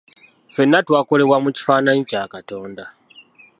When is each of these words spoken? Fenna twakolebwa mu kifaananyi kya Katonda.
Fenna 0.53 0.79
twakolebwa 0.87 1.37
mu 1.43 1.49
kifaananyi 1.55 2.03
kya 2.09 2.23
Katonda. 2.33 2.83